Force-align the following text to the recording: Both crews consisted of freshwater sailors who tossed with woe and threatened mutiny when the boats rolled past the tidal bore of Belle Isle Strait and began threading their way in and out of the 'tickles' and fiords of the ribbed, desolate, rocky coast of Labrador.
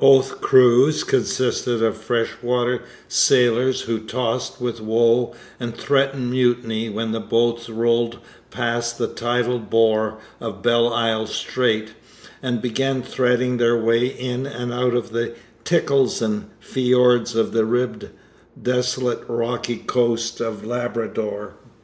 Both 0.00 0.40
crews 0.40 1.04
consisted 1.04 1.84
of 1.84 1.96
freshwater 1.96 2.82
sailors 3.06 3.82
who 3.82 4.00
tossed 4.00 4.60
with 4.60 4.80
woe 4.80 5.34
and 5.60 5.72
threatened 5.76 6.32
mutiny 6.32 6.88
when 6.88 7.12
the 7.12 7.20
boats 7.20 7.68
rolled 7.68 8.18
past 8.50 8.98
the 8.98 9.06
tidal 9.06 9.60
bore 9.60 10.18
of 10.40 10.64
Belle 10.64 10.92
Isle 10.92 11.28
Strait 11.28 11.92
and 12.42 12.60
began 12.60 13.04
threading 13.04 13.58
their 13.58 13.76
way 13.78 14.06
in 14.08 14.46
and 14.48 14.72
out 14.72 14.94
of 14.94 15.12
the 15.12 15.34
'tickles' 15.62 16.20
and 16.20 16.50
fiords 16.58 17.36
of 17.36 17.52
the 17.52 17.64
ribbed, 17.64 18.08
desolate, 18.60 19.22
rocky 19.28 19.76
coast 19.76 20.40
of 20.40 20.66
Labrador. 20.66 21.54